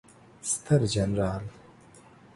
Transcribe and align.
ستر 0.41 0.85
جنرال 0.85 1.43